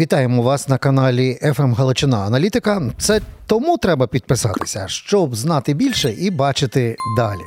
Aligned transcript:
Вітаємо 0.00 0.42
вас 0.42 0.68
на 0.68 0.78
каналі 0.78 1.38
«ФМ 1.54 1.72
Галичина 1.72 2.18
Аналітика. 2.18 2.82
Це 2.98 3.20
тому 3.46 3.78
треба 3.78 4.06
підписатися, 4.06 4.84
щоб 4.88 5.36
знати 5.36 5.74
більше 5.74 6.12
і 6.12 6.30
бачити 6.30 6.96
далі. 7.16 7.40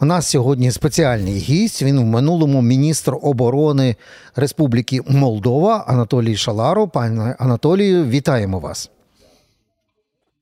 У 0.00 0.04
нас 0.04 0.26
сьогодні 0.26 0.70
спеціальний 0.70 1.38
гість. 1.38 1.82
Він 1.82 2.00
в 2.00 2.04
минулому 2.04 2.62
міністр 2.62 3.16
оборони 3.22 3.96
Республіки 4.36 5.00
Молдова 5.08 5.84
Анатолій 5.88 6.36
Шаларо. 6.36 6.88
Пане 6.88 7.36
Анатолію, 7.38 8.04
вітаємо 8.04 8.58
вас. 8.58 8.90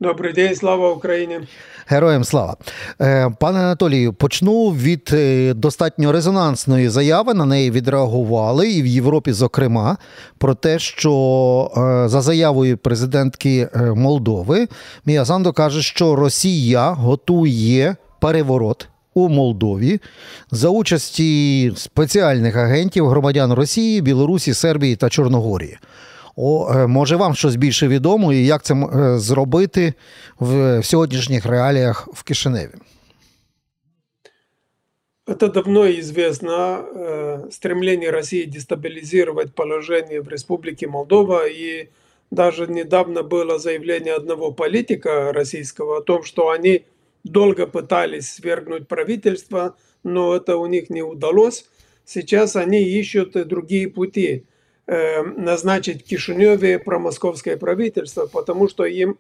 Добрий 0.05 0.33
день, 0.33 0.55
слава 0.55 0.91
Україні. 0.91 1.41
Героям 1.87 2.25
слава. 2.25 2.57
Е, 3.01 3.31
пане 3.41 3.59
Анатолію, 3.59 4.13
почну 4.13 4.71
від 4.71 5.11
е, 5.13 5.55
достатньо 5.55 6.13
резонансної 6.13 6.89
заяви. 6.89 7.35
На 7.35 7.45
неї 7.45 7.71
відреагували 7.71 8.71
і 8.71 8.83
в 8.83 8.87
Європі, 8.87 9.33
зокрема, 9.33 9.97
про 10.39 10.55
те, 10.55 10.79
що 10.79 11.13
е, 11.77 12.09
за 12.09 12.21
заявою 12.21 12.79
президентки 12.79 13.69
Молдови 13.97 14.69
Мія 15.05 15.25
Сандо 15.25 15.53
каже, 15.53 15.83
що 15.83 16.17
Росія 16.17 16.91
готує 16.91 17.97
переворот. 18.21 18.89
У 19.15 19.29
Молдові 19.29 20.01
за 20.51 20.69
участі 20.69 21.73
спеціальних 21.77 22.57
агентів 22.57 23.09
громадян 23.09 23.53
Росії, 23.53 24.01
Білорусі, 24.01 24.55
Сербії 24.55 24.97
та 24.97 25.09
Чорногорії. 25.09 25.79
О, 26.36 26.72
е, 26.76 26.88
Може, 26.88 27.16
вам 27.16 27.36
щось 27.36 27.56
більше 27.56 27.88
відомо, 27.88 28.34
і 28.34 28.46
як 28.46 28.64
це 28.64 28.74
е, 28.74 29.20
зробити 29.20 29.94
в 30.40 30.84
сьогоднішніх 30.84 31.46
реаліях 31.46 32.08
в 32.14 32.24
Кишиневі? 32.24 32.74
Это 35.30 35.48
давно 35.52 35.86
известно 35.86 36.84
э, 36.92 37.52
стремление 37.52 38.10
России 38.10 38.46
дестабилизировать 38.46 39.54
положение 39.54 40.22
в 40.22 40.28
Республике 40.28 40.88
Молдова. 40.88 41.48
И 41.48 41.90
даже 42.32 42.66
недавно 42.68 43.22
было 43.22 43.60
заявление 43.60 44.16
одного 44.16 44.52
политика 44.52 45.32
российского 45.32 45.98
о 45.98 46.02
том, 46.02 46.24
что 46.24 46.50
они 46.50 46.84
долго 47.24 47.68
пытались 47.68 48.34
свергнуть 48.34 48.88
правительство, 48.88 49.76
но 50.04 50.36
это 50.36 50.58
у 50.58 50.66
них 50.66 50.90
не 50.90 51.04
удалось. 51.04 51.66
Сейчас 52.06 52.56
они 52.56 52.82
ищут 52.82 53.34
другие 53.48 53.88
пути. 53.88 54.46
Э, 54.87 55.23
назначить 55.23 56.05
Кишиневе 56.05 56.79
промосковское 56.79 57.57
правительство, 57.57 58.27
потому 58.27 58.69
что 58.69 58.85
им 58.85 59.19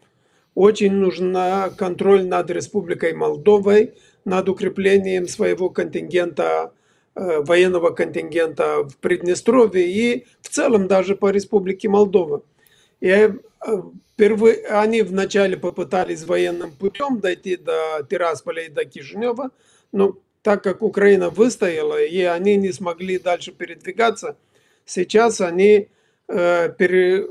очень 0.54 0.92
нужен 0.92 1.34
контроль 1.76 2.26
над 2.26 2.50
Республикой 2.50 3.14
Молдовой, 3.14 3.94
над 4.26 4.46
укреплением 4.50 5.26
своего 5.26 5.70
контингента, 5.70 6.72
э, 7.14 7.40
военного 7.40 7.90
контингента 7.90 8.84
в 8.84 8.98
Приднестровье 8.98 9.88
и 9.88 10.26
в 10.42 10.50
целом 10.50 10.86
даже 10.86 11.16
по 11.16 11.30
Республике 11.30 11.88
Молдова. 11.88 12.42
И 13.00 13.08
э, 13.08 13.32
впервые, 14.12 14.66
они 14.66 15.00
вначале 15.00 15.56
попытались 15.56 16.24
военным 16.24 16.72
путем 16.72 17.20
дойти 17.20 17.56
до 17.56 18.06
Тирасполя 18.10 18.64
и 18.64 18.68
до 18.68 18.84
Кишинева, 18.84 19.50
но 19.92 20.18
так 20.42 20.62
как 20.62 20.82
Украина 20.82 21.30
выстояла, 21.30 22.02
и 22.02 22.20
они 22.20 22.56
не 22.56 22.70
смогли 22.70 23.18
дальше 23.18 23.50
передвигаться– 23.50 24.36
Сейчас 24.84 25.40
они 25.40 25.88
э, 26.28 26.68
пере, 26.76 27.26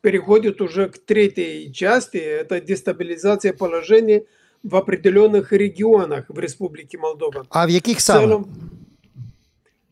переходят 0.00 0.60
уже 0.60 0.88
к 0.88 0.98
третьей 0.98 1.72
части, 1.72 2.16
это 2.16 2.60
дестабилизация 2.60 3.52
положения 3.52 4.24
в 4.62 4.74
определенных 4.74 5.52
регионах 5.52 6.26
в 6.28 6.38
Республике 6.38 6.98
Молдова. 6.98 7.46
А 7.50 7.66
в 7.66 7.72
каких 7.72 8.00
самых? 8.00 8.46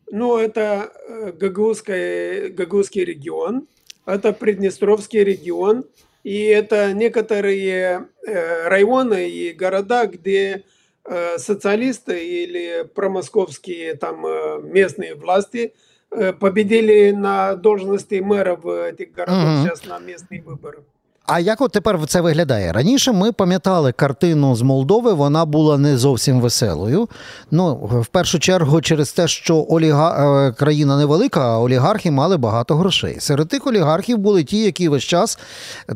Ну, 0.09 0.37
это 0.37 0.91
э, 1.07 1.31
Гагаузский, 1.31 2.49
Гагаузский 2.49 3.05
регион, 3.05 3.67
это 4.05 4.33
Приднестровский 4.33 5.23
регион, 5.23 5.85
и 6.23 6.43
это 6.43 6.91
некоторые 6.93 8.07
э, 8.25 8.67
районы 8.67 9.29
и 9.29 9.53
города, 9.53 10.07
где 10.07 10.63
социалисты 11.37 12.43
или 12.43 12.85
промосковские 12.93 13.95
там 13.95 14.25
местные 14.69 15.15
власти– 15.15 15.73
победили 16.09 17.11
на 17.11 17.55
должности 17.55 18.15
мэра 18.15 18.55
в 18.55 18.87
этих 18.87 19.11
городах 19.11 19.59
угу. 19.59 19.67
сейчас 19.67 19.85
на 19.85 19.99
местные 19.99 20.41
выборы. 20.41 20.83
А 21.27 21.39
як 21.39 21.61
от 21.61 21.71
тепер 21.71 21.99
це 22.07 22.21
виглядає? 22.21 22.71
Раніше 22.71 23.11
ми 23.11 23.31
пам'ятали 23.31 23.91
картину 23.91 24.55
з 24.55 24.61
Молдови, 24.61 25.13
вона 25.13 25.45
була 25.45 25.77
не 25.77 25.97
зовсім 25.97 26.41
веселою. 26.41 27.09
Ну, 27.51 27.75
в 27.75 28.05
першу 28.05 28.39
чергу, 28.39 28.81
через 28.81 29.11
те, 29.11 29.27
що 29.27 29.65
оліга... 29.69 30.47
Е, 30.47 30.51
країна 30.51 30.97
невелика, 30.97 31.41
а 31.41 31.59
олігархи 31.59 32.11
мали 32.11 32.37
багато 32.37 32.75
грошей. 32.75 33.17
Серед 33.19 33.47
тих 33.47 33.67
олігархів 33.67 34.17
були 34.17 34.43
ті, 34.43 34.57
які 34.57 34.89
весь 34.89 35.03
час 35.03 35.39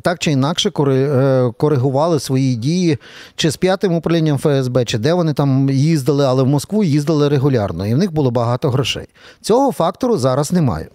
так 0.02 0.20
чи 0.20 0.32
інакше 0.32 0.72
е, 0.80 1.52
коригували 1.58 2.20
свої 2.20 2.56
дії, 2.56 2.98
чи 3.36 3.52
з 3.52 3.58
п'ятим 3.58 3.94
управлінням 3.94 4.38
ФСБ, 4.38 4.86
чи 4.86 4.98
де 4.98 5.14
вони 5.14 5.34
там 5.34 5.70
їздили, 5.70 6.26
але 6.26 6.44
в 6.44 6.48
Москву 6.48 6.84
їздили 6.84 7.30
регулярно, 7.30 7.88
і 7.88 7.94
в 7.94 7.98
них 7.98 8.14
було 8.14 8.32
багато 8.32 8.70
грошей. 8.70 9.08
Цього 9.42 9.72
фактору 9.72 10.18
зараз 10.18 10.52
немає. 10.52 10.88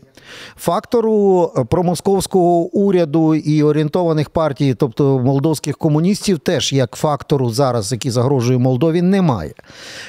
Фактору 0.57 1.53
е, 1.57 1.65
промосковського 1.65 2.59
уряду 2.59 3.35
і 3.35 3.63
орієнтованих 3.63 4.31
партій, 4.31 4.75
тобто 4.75 5.19
молдовських 5.19 5.77
комуністів, 5.77 6.39
теж 6.39 6.73
як 6.73 6.97
фактору 6.97 7.51
зараз, 7.51 7.93
який 7.93 8.11
загрожує 8.11 8.59
Молдові, 8.59 9.03
немає. 9.03 9.55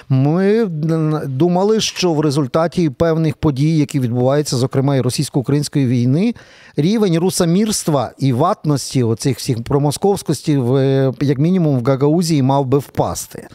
Ми 0.09 0.65
думали, 1.25 1.79
що 1.79 2.13
в 2.13 2.21
результаті 2.21 2.89
певних 2.89 3.35
подій, 3.35 3.77
які 3.77 3.99
відбуваються, 3.99 4.57
зокрема 4.57 4.95
і 4.95 5.01
російсько-української 5.01 5.85
війни, 5.85 6.35
рівень 6.77 7.19
русамірства 7.19 8.11
і 8.19 8.33
ватності 8.33 9.03
оцих 9.03 9.37
всіх 9.37 9.63
промосковськості, 9.63 10.57
в 10.57 11.13
як 11.21 11.37
мінімум 11.37 11.79
в 11.79 11.83
Гагаузії, 11.83 12.41
мав 12.43 12.65
би 12.65 12.77
впасти. 12.77 13.47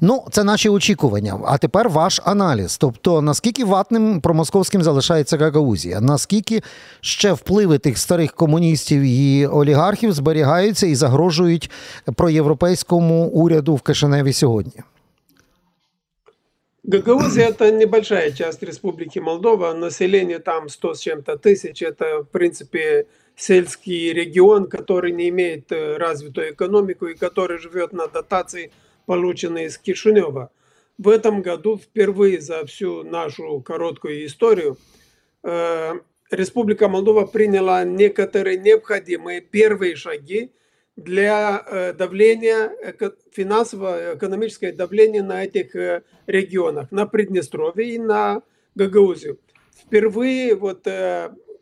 Ну, 0.00 0.24
це 0.30 0.44
наші 0.44 0.68
очікування. 0.68 1.38
А 1.46 1.58
тепер 1.58 1.88
ваш 1.88 2.20
аналіз. 2.24 2.76
Тобто, 2.76 3.22
наскільки 3.22 3.64
ватним 3.64 4.20
промосковським 4.20 4.82
залишається 4.82 5.36
Гагаузія? 5.38 6.00
наскільки 6.09 6.61
ще 7.01 7.33
впливи 7.33 7.77
тих 7.77 7.97
старих 7.97 8.33
комуністів 8.33 9.01
і 9.01 9.47
олігархів 9.47 10.13
зберігаються 10.13 10.87
і 10.87 10.95
загрожують 10.95 11.71
проєвропейському 12.15 13.25
уряду 13.25 13.75
в 13.75 13.81
Кишиневі 13.81 14.33
сьогодні? 14.33 14.73
Гагаузия – 16.91 17.49
это 17.49 17.71
небольшая 17.71 18.31
часть 18.31 18.61
Республики 18.63 19.19
Молдова, 19.19 19.73
население 19.73 20.39
там 20.39 20.69
100 20.69 20.93
с 20.93 20.99
чем-то 20.99 21.37
тысяч, 21.37 21.81
это, 21.81 22.21
в 22.21 22.29
принципе, 22.29 23.07
сельский 23.35 24.13
регион, 24.13 24.67
который 24.67 25.11
не 25.11 25.29
имеет 25.29 25.71
э, 25.71 25.97
развитую 25.97 26.53
экономику 26.53 27.07
и 27.07 27.15
который 27.15 27.57
живет 27.57 27.91
на 27.93 28.07
дотации, 28.07 28.71
полученные 29.07 29.65
из 29.65 29.79
Кишинева. 29.79 30.51
В 30.99 31.09
этом 31.09 31.41
году 31.41 31.77
впервые 31.77 32.39
за 32.39 32.65
всю 32.65 33.03
нашу 33.03 33.61
короткую 33.61 34.25
историю – 34.25 34.87
Э, 34.98 34.98
Республика 35.42 36.88
Молдова 36.88 37.26
приняла 37.26 37.84
некоторые 37.84 38.58
необходимые 38.58 39.40
первые 39.40 39.96
шаги 39.96 40.52
для 40.96 41.64
э, 41.66 41.92
давления, 41.94 42.72
финансового, 43.32 44.16
экономического 44.16 44.72
давления 44.72 45.22
на 45.22 45.44
этих 45.44 45.74
э, 45.74 46.02
регионах, 46.26 46.92
на 46.92 47.06
Приднестровье 47.06 47.94
и 47.94 47.98
на 47.98 48.42
Гагаузию. 48.74 49.38
Впервые 49.74 50.54
вот 50.54 50.86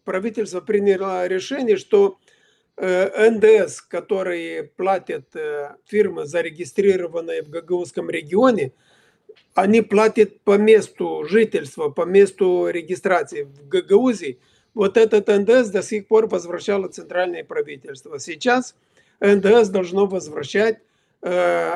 правительство 0.05 0.61
приняло 0.61 1.27
решение, 1.27 1.77
что 1.77 2.19
НДС, 2.77 3.81
которые 3.81 4.65
платят 4.65 5.25
фирмы, 5.87 6.27
зарегистрированные 6.27 7.43
в 7.43 7.49
Гагаузском 7.49 8.11
регионе, 8.11 8.73
они 9.55 9.83
платят 9.83 10.41
по 10.41 10.57
месту 10.57 11.25
жительства, 11.25 11.89
по 11.89 12.05
месту 12.05 12.69
регистрации 12.69 13.43
в 13.43 13.69
Гагаузии. 13.69 14.39
Вот 14.75 14.97
этот 14.97 15.27
НДС 15.27 15.71
до 15.71 15.83
сих 15.83 16.07
пор 16.07 16.29
возвращало 16.29 16.89
центральное 16.89 17.43
правительство. 17.43 18.21
Сейчас 18.21 18.77
НДС 19.21 19.69
должно 19.69 20.07
возвращать 20.07 20.79
э, 21.23 21.73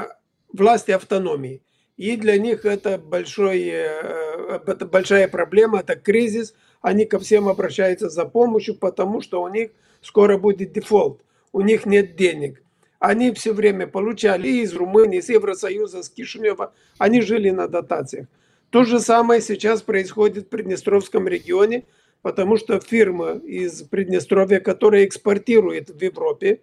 власти 0.53 0.93
автономии. 0.93 1.61
И 1.97 2.17
для 2.17 2.39
них 2.39 2.65
это, 2.65 2.99
большой, 2.99 3.69
э, 3.69 4.61
это 4.67 4.87
большая 4.87 5.27
проблема, 5.27 5.81
это 5.81 5.97
кризис. 5.97 6.55
Они 6.81 7.05
ко 7.05 7.19
всем 7.19 7.49
обращаются 7.49 8.09
за 8.09 8.25
помощью, 8.25 8.77
потому 8.77 9.21
что 9.21 9.43
у 9.43 9.49
них 9.49 9.71
скоро 10.01 10.39
будет 10.39 10.73
дефолт. 10.73 11.21
У 11.53 11.61
них 11.61 11.85
нет 11.85 12.17
денег 12.17 12.62
они 13.03 13.33
все 13.33 13.53
время 13.53 13.89
получали 13.89 14.47
из 14.47 14.75
Румынии, 14.75 15.19
из 15.19 15.29
Евросоюза, 15.29 16.05
с 16.05 16.09
Кишинева, 16.09 16.73
они 16.99 17.21
жили 17.21 17.51
на 17.51 17.67
дотациях. 17.67 18.29
То 18.71 18.85
же 18.85 19.01
самое 19.01 19.41
сейчас 19.41 19.83
происходит 19.83 20.47
в 20.47 20.49
Приднестровском 20.51 21.27
регионе, 21.27 21.85
потому 22.23 22.57
что 22.57 22.79
фирма 22.79 23.33
из 23.33 23.83
Приднестровья, 23.83 24.61
которая 24.61 25.05
экспортирует 25.05 25.91
в 25.91 26.01
Европе, 26.01 26.61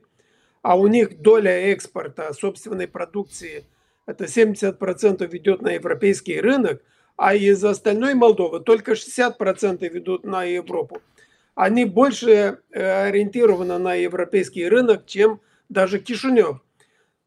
а 0.61 0.79
у 0.79 0.87
них 0.87 1.19
доля 1.21 1.73
экспорта 1.73 2.31
собственной 2.31 2.87
продукции, 2.87 3.65
это 4.05 4.23
70% 4.23 5.35
идет 5.35 5.61
на 5.61 5.71
европейский 5.71 6.39
рынок, 6.39 6.81
а 7.17 7.35
из 7.35 7.61
остальной 7.65 8.13
Молдовы 8.13 8.61
только 8.61 8.93
60% 8.93 9.89
ведут 9.89 10.23
на 10.23 10.45
Европу. 10.45 11.01
они 11.53 11.83
больше 11.83 12.59
э, 12.71 13.07
ориентированы 13.07 13.77
на 13.77 13.95
европейский 13.95 14.69
рынок, 14.69 15.05
чем 15.05 15.41
даже 15.69 15.99
Кишинев, 15.99 16.61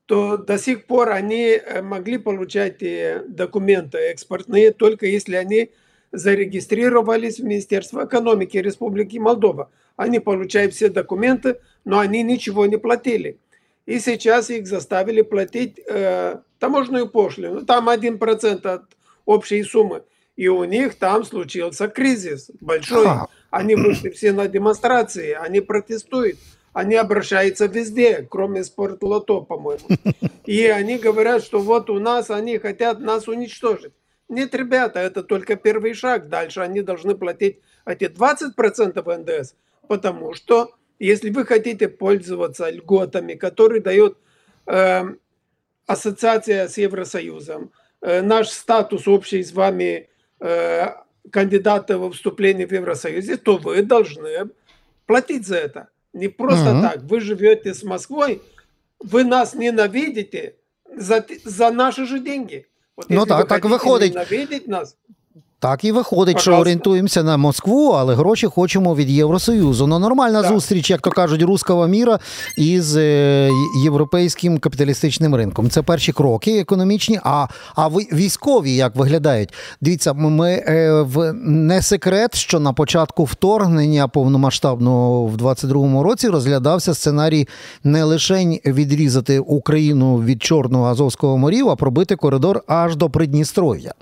то 0.07 0.37
до 0.37 0.59
сих 0.59 0.87
пор 0.87 1.11
они 1.11 1.53
э, 1.53 1.81
могли 1.81 2.19
получать 2.19 2.83
документы 3.29 3.99
экспортные, 3.99 4.73
только 4.73 5.07
если 5.07 5.37
они 5.37 5.71
зарегистрировались 6.13 7.39
в 7.39 7.45
Министерство 7.45 8.05
экономики 8.05 8.59
Республики 8.59 9.17
Молдова. 9.17 9.71
Они 9.97 10.21
получают 10.21 10.75
все 10.75 10.91
документы, 10.91 11.59
но 11.85 11.99
они 11.99 12.23
ничего 12.23 12.67
не 12.67 12.77
платили. 12.77 13.39
И 13.87 13.99
сейчас 13.99 14.51
их 14.51 14.67
заставили 14.67 15.23
платить 15.23 15.81
э, 15.89 16.39
таможенную 16.59 17.09
пошлину. 17.09 17.65
Там 17.65 17.89
1% 17.89 18.67
от 18.67 18.83
общей 19.25 19.63
суммы. 19.65 20.03
И 20.37 20.49
у 20.49 20.65
них 20.65 20.95
там 20.95 21.25
случился 21.25 21.89
кризис 21.89 22.51
большой. 22.61 23.07
Они 23.51 23.75
вышли 23.75 24.11
все 24.11 24.33
на 24.33 24.49
демонстрации, 24.49 25.33
они 25.33 25.61
протестуют, 25.61 26.39
они 26.73 26.97
обращаются 26.97 27.67
везде, 27.67 28.27
кроме 28.29 28.65
спортлото, 28.65 29.41
по-моему. 29.41 29.87
И 30.47 30.67
они 30.67 30.99
говорят, 30.99 31.45
что 31.45 31.61
вот 31.61 31.91
у 31.91 31.99
нас 31.99 32.31
они 32.31 32.59
хотят 32.59 33.01
нас 33.01 33.29
уничтожить. 33.29 33.93
Нет, 34.29 34.55
ребята, 34.55 35.01
это 35.01 35.23
только 35.23 35.57
первый 35.57 35.93
шаг. 35.93 36.29
Дальше 36.29 36.61
они 36.61 36.81
должны 36.81 37.15
платить 37.15 37.61
эти 37.85 38.05
20% 38.05 39.19
НДС, 39.19 39.55
потому 39.89 40.33
что 40.33 40.75
если 40.99 41.31
вы 41.31 41.45
хотите 41.45 41.89
пользоваться 41.89 42.71
льготами, 42.71 43.35
которые 43.35 43.83
дает 43.83 44.17
э, 44.67 45.03
ассоциация 45.87 46.69
с 46.69 46.79
Евросоюзом, 46.79 47.73
э, 48.01 48.23
наш 48.23 48.49
статус 48.49 49.07
общий 49.07 49.43
с 49.43 49.53
вами 49.53 50.09
э, 50.41 50.87
кандидата 51.31 51.99
во 51.99 52.11
вступление 52.11 52.67
в 52.67 52.73
Евросоюз, 52.73 53.39
то 53.41 53.59
вы 53.59 53.83
должны 53.83 54.51
платить 55.07 55.47
за 55.47 55.57
это. 55.57 55.89
Не 56.13 56.29
просто 56.29 56.73
угу. 56.73 56.83
так. 56.83 57.03
Вы 57.03 57.21
живете 57.21 57.75
с 57.75 57.83
Москвой, 57.83 58.43
вы 59.01 59.25
нас 59.25 59.55
ненавидите 59.55 60.57
за, 60.95 61.25
за 61.45 61.71
наши 61.71 62.07
же 62.07 62.21
деньги. 62.21 62.67
Вот 62.97 63.09
ну 63.09 63.27
так, 63.27 63.49
так 63.49 63.65
виходить. 63.65 64.13
Ненавидеть 64.13 64.69
нас, 64.69 64.97
Так 65.63 65.85
і 65.85 65.93
виходить, 65.93 66.35
Пожалуйста. 66.35 66.41
що 66.41 66.61
орієнтуємося 66.61 67.23
на 67.23 67.37
Москву, 67.37 67.91
але 67.91 68.15
гроші 68.15 68.47
хочемо 68.47 68.95
від 68.95 69.11
Євросоюзу. 69.11 69.87
Ну 69.87 69.99
нормальна 69.99 70.43
так. 70.43 70.53
зустріч, 70.53 70.91
як 70.91 71.01
то 71.01 71.11
кажуть, 71.11 71.43
руского 71.43 71.87
міра 71.87 72.19
із 72.59 72.97
е, 72.97 73.51
європейським 73.85 74.59
капіталістичним 74.59 75.35
ринком. 75.35 75.71
Це 75.71 75.83
перші 75.83 76.13
кроки 76.13 76.61
економічні. 76.61 77.21
А 77.25 77.47
а 77.77 77.89
військові 77.89 78.75
як 78.75 78.97
виглядають? 78.97 79.53
Дивіться, 79.81 80.13
ми 80.13 80.51
е, 80.51 81.03
в 81.03 81.33
не 81.45 81.83
секрет, 81.83 82.35
що 82.35 82.61
на 82.61 82.73
початку 82.73 83.25
вторгнення 83.25 84.09
повномасштабного 84.09 85.27
в 85.27 85.37
22-му 85.37 86.03
році 86.03 86.29
розглядався 86.29 86.95
сценарій 86.95 87.49
не 87.85 88.05
лише 88.05 88.45
відрізати 88.67 89.39
Україну 89.39 90.17
від 90.23 90.43
Чорного 90.43 90.85
Азовського 90.85 91.39
морів, 91.39 91.69
а 91.69 91.77
пробити 91.77 92.17
коридор 92.17 92.63
аж 92.67 92.97
до 92.97 93.11
Придністров'я. 93.11 93.93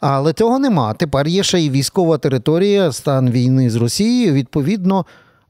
Але 0.00 0.32
цього 0.32 0.58
нема 0.58 0.93
тепер 0.97 1.27
є 1.27 1.43
ще 1.43 1.59
й 1.59 1.69
військова 1.69 2.17
територія, 2.17 2.91
стан 2.91 3.31
війни 3.31 3.69
з 3.69 3.75
Росією. 3.75 4.33
Відповідно, 4.33 5.05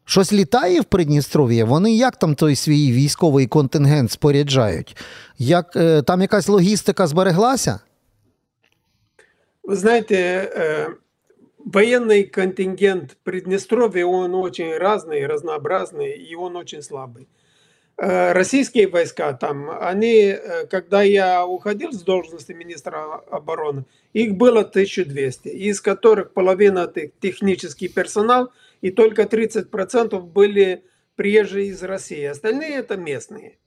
щось 0.06 0.34
літає 0.34 0.82
в 0.82 0.86
Придністров'ї. 0.86 1.64
Вони 1.64 1.96
як 1.96 2.16
там 2.16 2.36
той 2.36 2.56
свій 2.56 2.92
військовий 2.92 3.48
контингент 3.48 4.12
споряджають? 4.12 4.98
Як 5.38 5.76
е, 5.76 6.02
там 6.02 6.22
якась 6.22 6.48
логістика 6.48 7.08
збереглася? 7.08 7.80
Ви 9.64 9.76
знаєте, 9.76 10.16
е, 10.56 10.88
военный 11.66 12.24
контингент 12.24 13.18
Приднестровья, 13.24 14.06
он 14.06 14.34
очень 14.36 14.78
разный, 14.78 15.28
разнообразный, 15.28 16.32
и 16.32 16.36
он 16.36 16.56
очень 16.56 16.82
слабый. 16.82 17.28
Э, 17.97 18.33
российские 18.33 18.89
войска 18.89 19.33
там, 19.35 19.71
они, 19.71 20.25
э, 20.25 20.67
когда 20.67 21.03
я 21.03 21.47
уходил 21.47 21.93
с 21.93 22.03
должности 22.03 22.51
министра 22.51 23.23
обороны, 23.31 23.85
их 24.13 24.35
было 24.35 24.65
1200, 24.65 25.49
из 25.49 25.81
которых 25.81 26.33
половина 26.33 26.93
технический 27.21 27.87
персонал, 27.89 28.53
и 28.81 28.91
только 28.91 29.27
30% 29.27 30.21
были 30.27 30.83
приезжие 31.15 31.69
из 31.69 31.85
России. 31.85 32.25
Остальные 32.25 32.75
это 32.75 32.97
местные. 32.97 33.59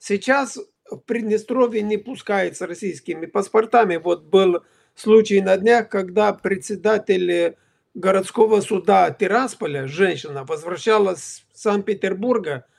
Сейчас 0.00 0.58
в 0.90 0.98
Приднестровье 0.98 1.82
не 1.82 1.96
пускается 1.96 2.66
российскими 2.66 3.26
паспортами. 3.26 3.98
Вот 3.98 4.24
был 4.24 4.64
случай 4.96 5.40
на 5.40 5.56
днях, 5.56 5.88
когда 5.88 6.32
председатель 6.32 7.54
городского 7.94 8.62
суда 8.62 9.12
Тирасполя, 9.12 9.86
женщина, 9.86 10.42
возвращалась 10.42 11.44
с 11.52 11.62
Санкт-Петербурга– 11.62 12.64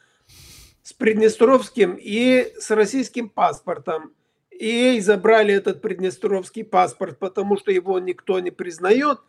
с 0.83 0.93
Приднестровским 0.93 1.97
и 1.99 2.53
с 2.59 2.71
российским 2.71 3.29
паспортом. 3.29 4.13
И 4.51 4.99
забрали 4.99 5.53
этот 5.53 5.81
приднестровский 5.81 6.63
паспорт, 6.63 7.17
потому 7.17 7.57
что 7.57 7.71
его 7.71 7.97
никто 7.99 8.39
не 8.39 8.51
признает. 8.51 9.19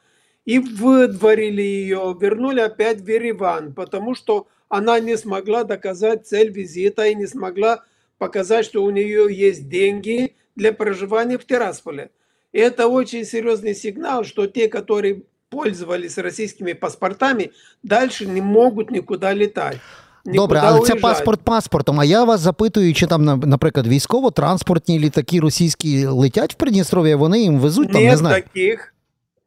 И 0.45 0.59
выдворили 0.59 1.63
ее, 1.63 2.17
вернули 2.21 2.61
опять 2.61 3.01
в 3.01 3.09
Ереван, 3.09 3.73
потому 3.73 4.15
что 4.15 4.49
она 4.69 4.99
не 5.01 5.17
смогла 5.17 5.65
доказать 5.65 6.27
цель 6.27 6.51
визита 6.51 7.07
и 7.07 7.15
не 7.15 7.27
смогла 7.27 7.85
показать, 8.19 8.67
что 8.67 8.83
у 8.83 8.91
нее 8.91 9.27
есть 9.31 9.69
деньги 9.69 10.35
для 10.55 10.73
проживания 10.73 11.39
в 11.39 11.47
Тирасполе. 11.47 12.11
И 12.53 12.59
это 12.59 12.89
очень 12.89 13.25
серьезный 13.25 13.75
сигнал, 13.75 14.25
что 14.25 14.47
те, 14.47 14.69
которые 14.69 15.23
пользовались 15.49 16.19
российскими 16.19 16.73
паспортами, 16.73 17.53
дальше 17.83 18.27
не 18.27 18.41
могут 18.41 18.91
никуда 18.91 19.33
летать. 19.33 19.79
Добре, 20.26 20.60
але 20.64 20.80
уїжджати. 20.80 21.00
це 21.00 21.02
паспорт 21.02 21.42
паспортом. 21.42 22.00
А 22.00 22.06
я 22.06 22.24
вас 22.24 22.40
запитую, 22.40 22.94
чи 22.94 23.08
там, 23.08 23.26
наприклад, 23.26 23.88
військово-транспортні 23.88 25.00
літаки 25.00 25.40
російські 25.40 26.06
летять 26.06 26.54
в 26.54 26.56
Придністров'я, 26.56 27.16
вони 27.16 27.40
їм 27.40 27.60
везуть 27.60 27.92
там, 27.92 28.02
нет 28.02 28.12
не 28.12 28.18
знаю. 28.18 28.44
таких. 28.44 28.94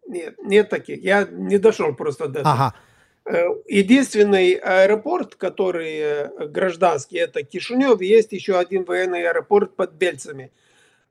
Нет, 0.08 0.34
нет 0.44 0.68
таких. 0.68 1.04
Я 1.04 1.26
не 1.32 1.58
дошел 1.58 1.94
просто 1.94 2.26
до 2.26 2.40
этого. 2.40 2.54
Ага. 2.54 2.72
Э, 3.26 3.44
единственный 3.68 4.54
аэропорт, 4.54 5.36
который 5.36 5.98
э, 5.98 6.48
гражданский, 6.48 7.18
это 7.18 7.42
Кишинев. 7.42 8.00
Есть 8.00 8.32
еще 8.32 8.58
один 8.58 8.84
военный 8.84 9.28
аэропорт 9.28 9.76
под 9.76 9.92
Бельцами. 9.92 10.50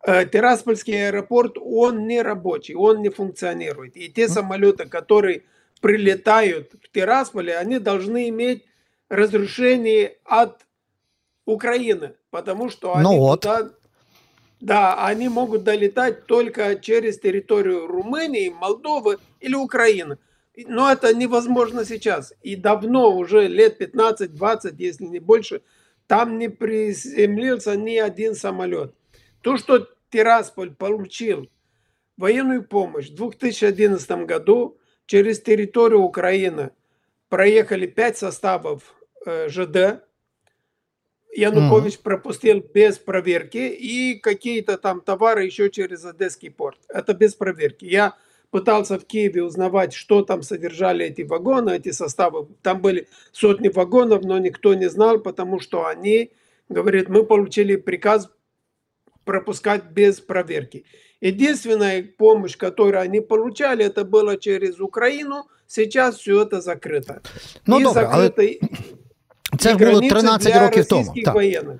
Э, 0.06 0.26
Тираспольский 0.26 1.08
аэропорт, 1.08 1.58
он 1.62 2.08
не 2.08 2.22
рабочий, 2.22 2.76
он 2.76 3.02
не 3.02 3.10
функционирует. 3.10 3.96
И 3.96 4.10
те 4.10 4.28
самолеты, 4.28 4.86
которые 4.86 5.44
прилетают 5.82 6.74
в 6.84 6.92
Тирасполе, 6.92 7.56
они 7.56 7.80
должны 7.80 8.28
иметь 8.30 8.66
разрушений 9.15 10.19
от 10.25 10.67
Украины, 11.47 12.15
потому 12.31 12.71
что 12.71 12.95
они 12.95 13.03
ну 13.03 13.19
вот. 13.19 13.43
туда, 13.43 13.71
да, 14.61 15.07
они 15.07 15.29
могут 15.29 15.63
долетать 15.63 16.27
только 16.27 16.77
через 16.77 17.19
территорию 17.19 17.87
Румынии, 17.87 18.49
Молдовы 18.49 19.19
или 19.41 19.55
Украины. 19.55 20.19
Но 20.57 20.91
это 20.91 21.15
невозможно 21.15 21.85
сейчас. 21.85 22.33
И 22.43 22.55
давно, 22.57 23.17
уже 23.17 23.49
лет 23.49 23.81
15-20, 23.81 24.75
если 24.79 25.05
не 25.05 25.19
больше, 25.19 25.63
там 26.07 26.39
не 26.39 26.49
приземлился 26.49 27.77
ни 27.77 27.97
один 27.97 28.35
самолет. 28.35 28.95
То, 29.43 29.57
что 29.57 29.89
Тирасполь 30.11 30.75
получил 30.75 31.51
военную 32.17 32.63
помощь 32.63 33.11
в 33.11 33.15
2011 33.17 34.11
году 34.27 34.79
через 35.07 35.41
территорию 35.41 36.03
Украины– 36.03 36.71
проехали 37.35 37.89
пять 37.89 38.17
составов 38.17 38.95
ЖД. 39.27 40.05
Янукович 41.37 41.95
mm-hmm. 41.95 42.03
пропустил 42.03 42.65
без 42.75 42.99
проверки 42.99 43.59
и 43.59 44.19
какие-то 44.21 44.79
там 44.79 45.01
товары 45.01 45.45
еще 45.45 45.69
через 45.71 46.05
Одесский 46.05 46.51
порт. 46.51 46.79
Это 46.89 47.13
без 47.13 47.35
проверки. 47.35 47.85
Я 47.85 48.15
пытался 48.51 49.01
в 49.01 49.05
Киеве 49.05 49.43
узнавать, 49.43 49.95
что 49.95 50.23
там 50.23 50.43
содержали 50.43 51.07
эти 51.07 51.23
вагоны, 51.23 51.71
эти 51.71 51.91
составы. 51.91 52.47
Там 52.63 52.81
были 52.81 53.09
сотни 53.33 53.69
вагонов, 53.69 54.23
но 54.23 54.39
никто 54.39 54.75
не 54.75 54.89
знал, 54.89 55.19
потому 55.19 55.59
что 55.59 55.87
они, 55.87 56.31
говорят, 56.69 57.09
мы 57.09 57.25
получили 57.25 57.75
приказ 57.75 58.31
пропускать 59.25 59.87
без 59.91 60.21
проверки. 60.21 60.85
Единственная 61.21 62.05
помощь, 62.05 62.57
которую 62.57 63.01
они 63.01 63.21
получали, 63.21 63.85
это 63.85 64.05
было 64.05 64.37
через 64.37 64.79
Украину. 64.79 65.49
Сейчас 65.67 66.19
все 66.19 66.43
это 66.43 66.61
закрыто. 66.61 67.23
Ну, 67.67 67.81
и 67.81 67.83
добре, 67.83 68.03
закрыто... 68.03 68.43
але 68.43 68.61
це 69.59 69.71
ж 69.71 69.77
було 69.77 70.01
13 70.01 70.57
років 70.57 70.87
тому. 70.87 71.15
Так. 71.25 71.35
Воєнних. 71.35 71.77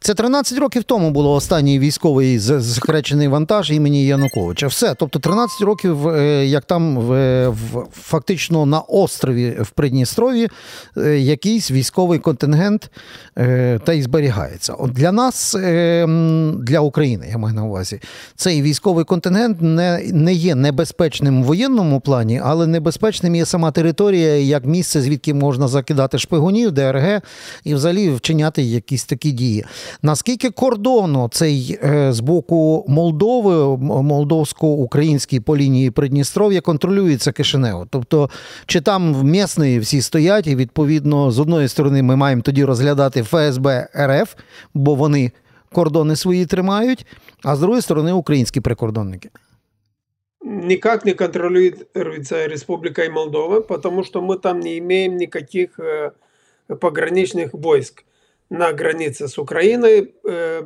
Це 0.00 0.14
13 0.14 0.58
років 0.58 0.82
тому 0.84 1.10
було 1.10 1.34
останній 1.34 1.78
військовий 1.78 2.38
захречений 2.38 3.28
вантаж 3.28 3.70
імені 3.70 4.06
Януковича. 4.06 4.66
Все. 4.66 4.94
Тобто 4.94 5.18
13 5.18 5.60
років, 5.62 6.08
е, 6.08 6.46
як 6.46 6.64
там 6.64 6.98
в, 6.98 7.48
в 7.48 7.86
фактично 7.92 8.66
на 8.66 8.80
острові 8.80 9.56
в 9.60 9.70
Придністрові 9.70 10.48
е, 10.96 11.18
якийсь 11.18 11.70
військовий 11.70 12.18
контингент 12.18 12.90
е, 13.38 13.80
та 13.84 13.92
й 13.92 14.02
зберігається. 14.02 14.72
От 14.72 14.92
Для 14.92 15.12
нас, 15.12 15.56
для 16.58 16.80
України, 16.80 17.26
я 17.30 17.38
маю 17.38 17.54
на 17.54 17.64
увазі, 17.64 18.00
цей 18.36 18.62
військовий 18.62 19.04
контингент 19.04 19.60
не, 19.60 20.02
не 20.12 20.32
є 20.34 20.54
небезпечним 20.54 21.42
в 21.42 21.46
воєнному 21.46 22.00
плані, 22.00 22.40
але 22.44 22.66
небезпечним 22.66 23.34
є 23.34 23.46
сама 23.46 23.70
територія 23.70 24.36
як 24.36 24.64
місце, 24.64 25.02
звідки 25.02 25.34
можна 25.34 25.68
закидати 25.68 26.18
шпигунів, 26.18 26.72
ДРГ 26.72 27.20
і 27.64 27.74
взагалі 27.74 28.10
вчиняти 28.10 28.62
якісь 28.62 29.04
такі 29.04 29.30
дії. 29.30 29.64
Наскільки 30.01 30.49
кордону 30.49 31.29
цей 31.31 31.79
е, 31.83 32.13
з 32.13 32.19
боку 32.19 32.85
Молдови, 32.87 33.77
молдовсько-український 34.03 35.39
по 35.39 35.57
лінії 35.57 35.91
Придністров'я 35.91 36.61
контролюється 36.61 37.31
Кишинево? 37.31 37.87
Тобто, 37.89 38.29
чи 38.65 38.81
там 38.81 39.23
місні 39.23 39.79
всі 39.79 40.01
стоять, 40.01 40.47
і 40.47 40.55
відповідно 40.55 41.31
з 41.31 41.39
одної 41.39 41.67
сторони 41.67 42.03
ми 42.03 42.15
маємо 42.15 42.41
тоді 42.41 42.65
розглядати 42.65 43.23
ФСБ 43.23 43.87
РФ, 43.97 44.35
бо 44.73 44.95
вони 44.95 45.31
кордони 45.73 46.15
свої 46.15 46.45
тримають, 46.45 47.05
а 47.43 47.55
з 47.55 47.59
другої 47.59 47.81
сторони 47.81 48.11
українські 48.11 48.61
прикордонники. 48.61 49.29
Никак 50.41 51.05
не 51.05 51.13
контролируется 51.13 52.47
Республикой 52.47 53.09
Молдова, 53.09 53.61
потому 53.61 54.03
что 54.03 54.21
мы 54.21 54.39
там 54.39 54.59
не 54.59 54.77
имеем 54.77 55.17
никаких 55.17 55.79
э, 55.79 56.11
пограничных 56.79 57.53
войск 57.53 58.03
на 58.52 58.72
границе 58.72 59.28
с 59.28 59.38
Украиной 59.38 60.12
э, 60.24 60.64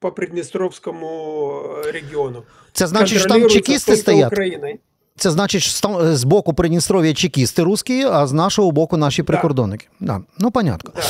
по 0.00 0.12
Придністровському 0.12 1.62
регіону. 1.92 2.42
Це 2.72 2.86
значить, 2.86 3.18
що 3.18 3.28
там 3.28 3.48
чекісти 3.48 3.96
стоять? 3.96 4.32
Україною. 4.32 4.78
Це 5.16 5.30
значить, 5.30 5.62
що 5.62 6.16
з 6.16 6.24
боку 6.24 6.54
Придністров'я 6.54 7.14
чекісти 7.14 7.62
русські, 7.62 8.04
а 8.04 8.26
з 8.26 8.32
нашого 8.32 8.70
боку 8.70 8.96
наші 8.96 9.22
прикордонники. 9.22 9.86
Да. 10.00 10.18
Да. 10.18 10.24
Ну, 10.38 10.50
понятно. 10.50 10.92
Да. 10.94 11.02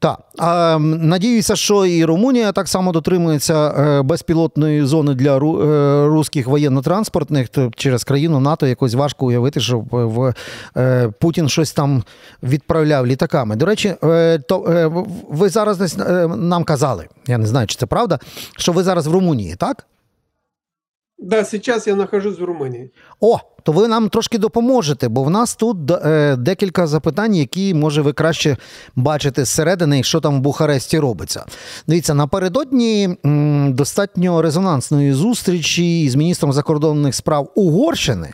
Так, 0.00 0.18
надіюся, 0.80 1.56
що 1.56 1.86
і 1.86 2.04
Румунія 2.04 2.52
так 2.52 2.68
само 2.68 2.92
дотримується 2.92 3.68
е, 3.68 4.02
безпілотної 4.02 4.84
зони 4.84 5.14
для 5.14 5.36
е, 5.36 5.38
русських 6.08 6.48
воєнно-транспортних 6.48 7.70
через 7.76 8.04
країну 8.04 8.40
НАТО. 8.40 8.66
Якось 8.66 8.94
важко 8.94 9.26
уявити, 9.26 9.60
що 9.60 9.84
е, 10.76 11.08
Путін 11.20 11.48
щось 11.48 11.72
там 11.72 12.02
відправляв 12.42 13.06
літаками. 13.06 13.56
До 13.56 13.66
речі, 13.66 13.94
то 14.48 14.86
ви 15.28 15.48
зараз 15.48 15.96
нам 16.36 16.64
казали, 16.64 17.08
я 17.26 17.38
не 17.38 17.46
знаю, 17.46 17.66
чи 17.66 17.76
це 17.76 17.86
правда, 17.86 18.18
що 18.56 18.72
ви 18.72 18.82
зараз 18.82 19.06
в 19.06 19.12
Румунії, 19.12 19.54
так? 19.56 19.86
Да, 21.22 21.44
зараз 21.44 21.86
я 21.86 21.94
нахожусь 21.94 22.38
в 22.38 22.44
Румунії. 22.44 22.90
О, 23.20 23.38
то 23.62 23.72
ви 23.72 23.88
нам 23.88 24.08
трошки 24.08 24.38
допоможете, 24.38 25.08
бо 25.08 25.22
в 25.22 25.30
нас 25.30 25.56
тут 25.56 25.90
е, 25.90 26.36
декілька 26.36 26.86
запитань, 26.86 27.34
які 27.34 27.74
може 27.74 28.02
ви 28.02 28.12
краще 28.12 28.56
бачите 28.96 29.44
зсередини, 29.44 30.02
що 30.02 30.20
там 30.20 30.36
в 30.38 30.40
Бухаресті 30.40 30.98
робиться. 30.98 31.44
Дивіться, 31.88 32.14
напередодні 32.14 33.16
достатньо 33.68 34.42
резонансної 34.42 35.12
зустрічі 35.12 36.10
з 36.10 36.14
міністром 36.14 36.52
закордонних 36.52 37.14
справ 37.14 37.52
Угорщини 37.54 38.32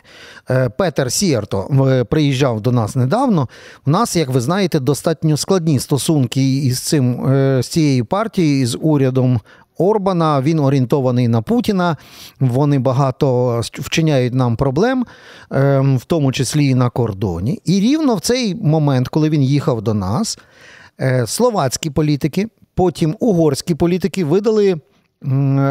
е, 0.49 0.69
Петер 0.69 1.11
Сієрто 1.11 1.87
е, 1.89 2.03
приїжджав 2.03 2.61
до 2.61 2.71
нас 2.71 2.95
недавно. 2.95 3.47
У 3.85 3.89
нас, 3.89 4.15
як 4.15 4.29
ви 4.29 4.41
знаєте, 4.41 4.79
достатньо 4.79 5.37
складні 5.37 5.79
стосунки 5.79 6.57
із 6.57 6.79
цим 6.79 7.23
з 7.61 7.67
цією 7.67 8.05
партією, 8.05 8.67
з 8.67 8.77
урядом 8.81 9.39
Орбана. 9.77 10.41
Він 10.41 10.59
орієнтований 10.59 11.27
на 11.27 11.41
Путіна. 11.41 11.97
Вони 12.39 12.79
багато 12.79 13.59
вчиняють 13.59 14.33
нам 14.33 14.55
проблем, 14.55 15.05
ем, 15.51 15.97
в 15.97 16.05
тому 16.05 16.31
числі 16.31 16.65
і 16.65 16.75
на 16.75 16.89
кордоні. 16.89 17.61
І 17.65 17.79
рівно 17.79 18.15
в 18.15 18.19
цей 18.19 18.55
момент, 18.55 19.07
коли 19.07 19.29
він 19.29 19.43
їхав 19.43 19.81
до 19.81 19.93
нас, 19.93 20.39
е, 21.01 21.27
словацькі 21.27 21.89
політики, 21.89 22.47
потім 22.75 23.15
угорські 23.19 23.75
політики 23.75 24.25
видали. 24.25 24.79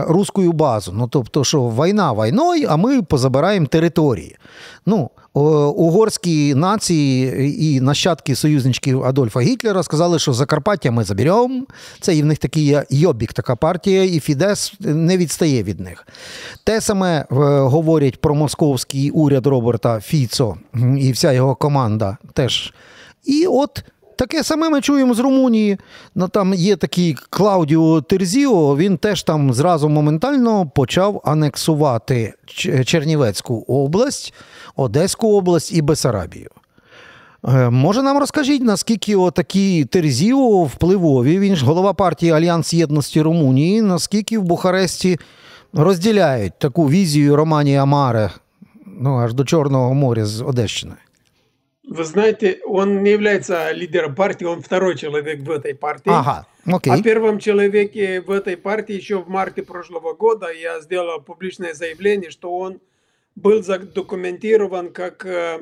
Руську 0.08 0.52
базу. 0.52 0.92
Ну, 0.92 1.08
тобто, 1.08 1.44
що 1.44 1.68
війна 1.68 2.12
війною, 2.12 2.66
а 2.70 2.76
ми 2.76 3.02
позабираємо 3.02 3.66
території. 3.66 4.36
Ну, 4.86 5.10
Угорські 5.40 6.54
нації 6.54 7.56
і 7.64 7.80
нащадки 7.80 8.34
союзничків 8.34 9.04
Адольфа 9.04 9.40
Гітлера 9.40 9.82
сказали, 9.82 10.18
що 10.18 10.32
Закарпаття 10.32 10.90
ми 10.90 11.04
заберемо. 11.04 11.64
Це 12.00 12.16
і 12.16 12.22
в 12.22 12.26
них 12.26 12.38
такий 12.38 12.76
Йобік, 12.90 13.32
така 13.32 13.56
партія, 13.56 14.04
і 14.04 14.20
Фідес 14.20 14.74
не 14.80 15.16
відстає 15.16 15.62
від 15.62 15.80
них. 15.80 16.06
Те 16.64 16.80
саме 16.80 17.20
е, 17.20 17.24
говорять 17.60 18.20
про 18.20 18.34
московський 18.34 19.10
уряд 19.10 19.46
Роберта 19.46 20.00
Фіцо 20.00 20.56
і 20.98 21.12
вся 21.12 21.32
його 21.32 21.54
команда 21.54 22.16
теж. 22.32 22.72
І 23.24 23.46
от 23.46 23.84
Таке 24.16 24.44
саме 24.44 24.70
ми 24.70 24.80
чуємо 24.80 25.14
з 25.14 25.18
Румунії. 25.18 25.78
Ну, 26.14 26.28
Там 26.28 26.54
є 26.54 26.76
такий 26.76 27.16
Клаудіо 27.30 28.00
Терзіо, 28.00 28.76
він 28.76 28.96
теж 28.96 29.22
там 29.22 29.52
зразу 29.52 29.88
моментально 29.88 30.70
почав 30.74 31.20
анексувати 31.24 32.34
Чернівецьку 32.84 33.64
область, 33.68 34.34
Одеську 34.76 35.38
область 35.38 35.72
і 35.74 35.82
Бесарабію. 35.82 36.50
Е, 37.48 37.70
може, 37.70 38.02
нам 38.02 38.18
розкажіть, 38.18 38.62
наскільки 38.62 39.16
такий 39.34 39.84
Тирзіу 39.84 40.62
впливові, 40.62 41.38
він 41.38 41.56
ж 41.56 41.66
голова 41.66 41.92
партії 41.92 42.32
Альянс 42.32 42.74
Єдності 42.74 43.22
Румунії, 43.22 43.82
наскільки 43.82 44.38
в 44.38 44.42
Бухаресті 44.42 45.18
розділяють 45.72 46.52
таку 46.58 46.88
візію 46.88 47.36
România 47.36 47.76
Mare 47.76 48.30
ну, 49.00 49.18
аж 49.18 49.34
до 49.34 49.44
Чорного 49.44 49.94
моря 49.94 50.26
з 50.26 50.40
Одещини? 50.40 50.94
Вы 51.86 52.04
знаете, 52.04 52.60
он 52.66 53.04
не 53.04 53.12
является 53.12 53.70
лидером 53.70 54.16
партии, 54.16 54.44
он 54.44 54.60
второй 54.60 54.96
человек 54.96 55.40
в 55.40 55.50
этой 55.50 55.74
партии. 55.74 56.10
Ага, 56.10 56.46
окей. 56.66 56.92
О 56.92 57.00
первом 57.00 57.38
человеке 57.38 58.20
в 58.20 58.30
этой 58.32 58.56
партии 58.56 58.94
еще 58.94 59.22
в 59.22 59.28
марте 59.28 59.62
прошлого 59.62 60.12
года 60.12 60.50
я 60.50 60.80
сделал 60.80 61.20
публичное 61.20 61.74
заявление, 61.74 62.30
что 62.30 62.56
он 62.56 62.80
был 63.36 63.62
задокументирован 63.62 64.92
как 64.92 65.24
э, 65.26 65.60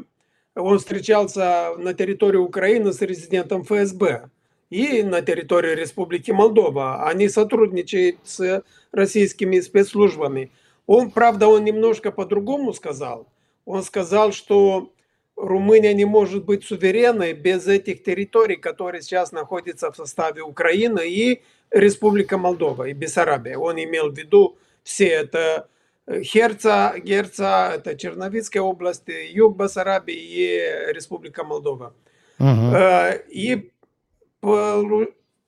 он 0.55 0.79
встречался 0.79 1.75
на 1.77 1.93
территории 1.93 2.39
Украины 2.39 2.93
с 2.93 3.03
резидентом 3.03 3.65
ФСБ 3.65 4.31
и 4.71 5.03
на 5.03 5.21
территории 5.21 5.75
Республики 5.75 6.31
Молдова. 6.31 7.07
Они 7.07 7.29
сотрудничают 7.29 8.17
с 8.25 8.63
российскими 8.93 9.61
спецслужбами. 9.61 10.53
Он, 10.87 11.11
правда, 11.11 11.49
он 11.49 11.65
немножко 11.65 12.13
по-другому 12.13 12.73
сказал. 12.73 13.27
Он 13.65 13.83
сказал, 13.83 14.33
что 14.33 14.91
Румыния 15.37 15.95
не 15.95 16.05
может 16.05 16.45
быть 16.45 16.65
суверенной 16.65 17.33
без 17.33 17.67
этих 17.67 18.03
территорий, 18.03 18.57
которые 18.57 19.03
сейчас 19.03 19.33
находятся 19.33 19.91
в 19.91 19.97
составе 19.97 20.43
Украины 20.43 21.03
и 21.07 21.43
Республика 21.71 22.39
Молдова 22.39 22.85
и 22.85 22.93
Бессарабия. 22.93 23.59
Он 23.59 23.83
имел 23.83 24.11
в 24.11 24.17
виду 24.17 24.57
все 24.85 25.09
это 25.09 25.69
э, 26.07 26.23
Херца, 26.23 26.95
Герца, 26.99 27.73
это 27.75 27.97
Черновицкая 27.97 28.63
область, 28.63 29.09
юг 29.09 29.57
Бессарабии 29.57 30.15
и 30.15 30.93
Республика 30.93 31.43
Молдова. 31.43 31.95
Угу. 32.39 32.77
И 33.31 33.71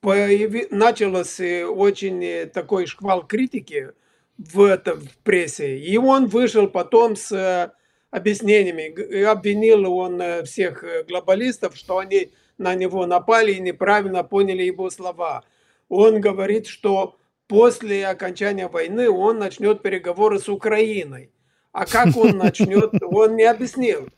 появи, 0.01 0.67
началось 0.71 1.41
очень 1.41 2.49
такой 2.51 2.87
шквал 2.87 3.27
критики 3.27 3.93
в, 4.39 4.63
это, 4.63 4.95
в 4.95 5.17
прессе. 5.23 5.79
И 5.79 5.97
он 5.97 6.27
вышел 6.27 6.69
потом 6.69 7.17
с 7.17 7.73
объяснениями. 8.17 8.89
И 8.89 9.23
обвинил 9.23 9.93
он 9.93 10.21
э, 10.21 10.43
всех 10.45 10.83
э, 10.83 11.05
глобалистов, 11.05 11.77
что 11.77 11.99
они 11.99 12.33
на 12.59 12.75
него 12.75 13.07
напали 13.07 13.53
и 13.53 13.61
неправильно 13.61 14.25
поняли 14.25 14.63
его 14.63 14.91
слова. 14.91 15.45
Он 15.89 16.21
говорит, 16.21 16.67
что 16.67 17.17
после 17.47 18.07
окончания 18.07 18.69
войны 18.69 19.11
он 19.11 19.39
начнет 19.39 19.83
переговоры 19.83 20.39
с 20.39 20.49
Украиной. 20.49 21.31
А 21.73 21.85
как 21.85 22.17
он 22.17 22.39
начнет, 22.39 22.91
он 23.03 23.37
не 23.37 23.45
объяснил. 23.45 24.09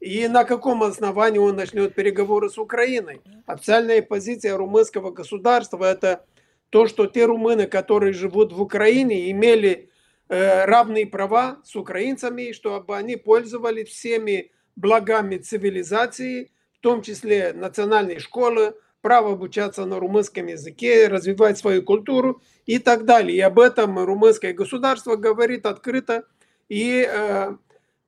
И 0.00 0.28
на 0.28 0.44
каком 0.44 0.82
основании 0.82 1.38
он 1.38 1.56
начнет 1.56 1.94
переговоры 1.94 2.50
с 2.50 2.58
Украиной? 2.58 3.22
Официальная 3.46 4.02
позиция 4.02 4.56
румынского 4.56 5.10
государства– 5.10 5.84
это 5.90 6.24
то, 6.68 6.86
что 6.86 7.06
те 7.06 7.24
румыны, 7.24 7.66
которые 7.66 8.12
живут 8.12 8.52
в 8.52 8.60
Украине, 8.60 9.30
имели 9.30 9.88
Э, 9.88 9.95
равные 10.28 11.06
права 11.06 11.60
с 11.64 11.76
украинцами, 11.76 12.52
чтобы 12.52 12.96
они 12.96 13.16
пользовались 13.16 13.88
всеми 13.88 14.50
благами 14.74 15.38
цивилизации, 15.38 16.50
в 16.74 16.80
том 16.80 17.02
числе 17.02 17.52
национальной 17.52 18.18
школы, 18.18 18.74
право 19.06 19.34
обучаться 19.34 19.86
на 19.86 20.00
румынском 20.00 20.46
языке, 20.46 21.06
развивать 21.06 21.58
свою 21.58 21.84
культуру 21.84 22.42
и 22.66 22.80
так 22.80 23.04
далее. 23.04 23.36
И 23.36 23.40
об 23.40 23.60
этом 23.60 24.04
румынское 24.04 24.52
государство 24.52 25.14
говорит 25.14 25.64
открыто 25.64 26.24
и 26.68 27.08
э, 27.08 27.56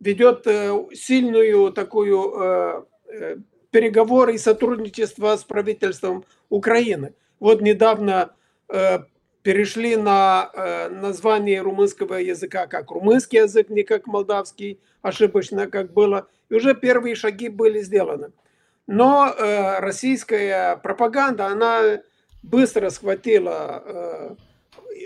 ведет 0.01 0.47
э, 0.47 0.77
сильную 0.95 1.73
такую 1.73 2.33
э, 2.35 2.83
э, 3.07 3.37
переговоры 3.71 4.35
и 4.35 4.39
сотрудничество 4.39 5.37
с 5.37 5.45
правительством 5.45 6.25
Украины. 6.49 7.15
Вот 7.39 7.61
недавно 7.61 8.35
э, 8.69 8.99
перешли 9.43 9.97
на 9.97 10.51
э, 10.53 10.89
название 10.89 11.61
румынского 11.61 12.15
языка 12.15 12.67
как 12.67 12.91
румынский 12.91 13.41
язык, 13.41 13.71
не 13.71 13.83
как 13.83 14.07
молдавский, 14.07 14.79
ошибочно 15.03 15.67
как 15.67 15.93
было. 15.93 16.29
И 16.51 16.55
уже 16.55 16.75
первые 16.75 17.15
шаги 17.15 17.49
были 17.49 17.81
сделаны. 17.81 18.33
Но 18.87 19.29
э, 19.29 19.81
российская 19.81 20.77
пропаганда, 20.77 21.47
она 21.47 22.01
быстро 22.43 22.91
схватила 22.91 23.83
э, 23.85 24.35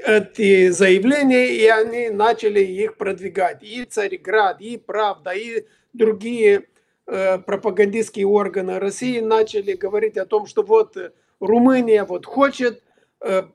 эти 0.06 0.70
заявления, 0.70 1.56
и 1.56 1.66
они 1.66 2.08
начали 2.08 2.60
их 2.60 2.96
продвигать. 2.96 3.62
И 3.62 3.84
Царьград, 3.84 4.60
и 4.60 4.76
Правда, 4.78 5.32
и 5.32 5.66
другие 5.92 6.68
э, 7.06 7.38
пропагандистские 7.38 8.26
органы 8.26 8.78
России 8.78 9.20
начали 9.20 9.72
говорить 9.72 10.16
о 10.16 10.26
том, 10.26 10.46
что 10.46 10.62
вот 10.62 10.96
Румыния 11.40 12.04
вот 12.04 12.24
хочет, 12.24 12.82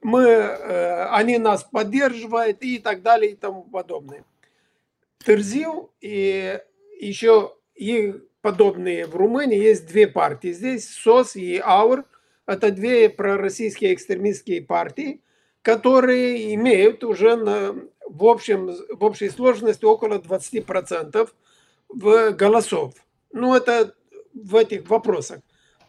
мы, 0.01 0.23
э, 0.23 1.05
они 1.09 1.37
нас 1.37 1.63
поддерживают 1.63 2.61
и 2.61 2.79
так 2.79 3.01
далее 3.01 3.31
и 3.31 3.35
тому 3.35 3.63
подобное. 3.63 4.23
Терзил 5.25 5.91
и 5.99 6.59
еще 6.99 7.55
и 7.75 8.15
подобные 8.41 9.05
в 9.05 9.15
Румынии 9.15 9.57
есть 9.57 9.87
две 9.87 10.07
партии. 10.07 10.53
Здесь 10.53 10.89
СОС 10.89 11.35
и 11.35 11.57
АУР– 11.57 12.05
это 12.45 12.71
две 12.71 13.09
пророссийские 13.09 13.93
экстремистские 13.93 14.61
партии, 14.61 15.21
которые 15.61 16.55
имеют 16.55 17.03
уже 17.03 17.35
на, 17.35 17.75
в, 18.05 18.23
общем, 18.23 18.67
в 18.67 19.03
общей 19.03 19.29
сложности 19.29 19.83
около 19.83 20.19
20% 20.19 21.29
в 21.89 22.31
голосов. 22.31 22.93
Ну, 23.33 23.53
это 23.53 23.93
в 24.33 24.55
этих 24.55 24.89
вопросах. 24.89 25.39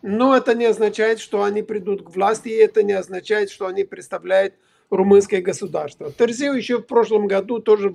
Но 0.03 0.37
это 0.37 0.55
не 0.55 0.67
означает, 0.67 1.19
что 1.19 1.43
они 1.43 1.63
придут 1.63 2.05
к 2.05 2.11
власти, 2.11 2.49
и 2.49 2.57
это 2.57 2.83
не 2.83 2.93
означает, 2.93 3.51
что 3.51 3.67
они 3.67 3.85
представляют 3.85 4.55
румынское 4.91 5.43
государство. 5.43 6.13
Терзиев 6.13 6.55
еще 6.55 6.79
в 6.79 6.87
прошлом 6.87 7.27
году, 7.27 7.59
тоже 7.59 7.95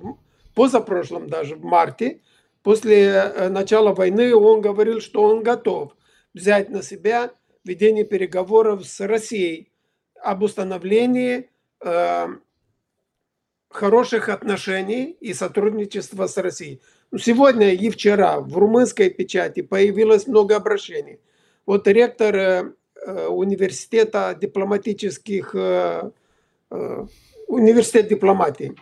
позапрошлом 0.54 1.28
даже, 1.28 1.56
в 1.56 1.64
марте, 1.64 2.20
после 2.62 3.06
э, 3.06 3.48
начала 3.48 3.94
войны, 3.94 4.34
он 4.34 4.60
говорил, 4.60 5.00
что 5.00 5.22
он 5.22 5.42
готов 5.42 5.96
взять 6.34 6.70
на 6.70 6.82
себя 6.82 7.32
ведение 7.64 8.04
переговоров 8.04 8.84
с 8.84 9.00
Россией 9.00 9.72
об 10.22 10.42
установлении 10.42 11.50
э, 11.80 12.26
хороших 13.70 14.28
отношений 14.28 15.16
и 15.20 15.34
сотрудничества 15.34 16.26
с 16.26 16.36
Россией. 16.36 16.80
Ну, 17.10 17.18
сегодня 17.18 17.72
и 17.72 17.90
вчера 17.90 18.40
в 18.40 18.56
румынской 18.56 19.10
печати 19.10 19.62
появилось 19.62 20.26
много 20.26 20.56
обращений. 20.56 21.20
Вот 21.66 21.88
ректор 21.88 22.34
э, 22.36 22.72
э 23.06 23.26
университета 23.28 24.36
дипломатических, 24.40 25.54
э, 25.54 26.10
университет 27.46 28.08
дипломатии, 28.08 28.74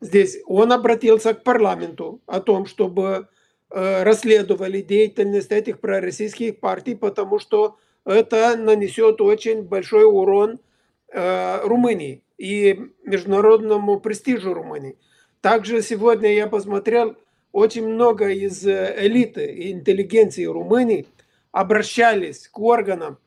здесь 0.00 0.38
он 0.46 0.72
обратился 0.72 1.34
к 1.34 1.44
парламенту 1.44 2.20
о 2.26 2.40
том, 2.40 2.66
чтобы 2.66 3.28
расследовали 3.70 4.80
деятельность 4.80 5.52
этих 5.52 5.80
пророссийских 5.80 6.58
партий, 6.58 6.94
потому 6.94 7.38
что 7.38 7.76
это 8.06 8.56
нанесет 8.56 9.20
очень 9.20 9.62
большой 9.62 10.04
урон 10.04 10.58
Румынии 11.12 12.22
и 12.38 12.80
международному 13.04 14.00
престижу 14.00 14.54
Румынии. 14.54 14.96
Также 15.42 15.82
сегодня 15.82 16.34
я 16.34 16.46
посмотрел, 16.46 17.16
очень 17.52 17.86
много 17.86 18.28
из 18.30 18.66
элиты 18.66 19.46
и 19.46 19.72
интеллигенции 19.72 20.44
Румынии 20.44 21.06
обращались 21.52 22.48
к 22.48 22.58
органам, 22.58 23.18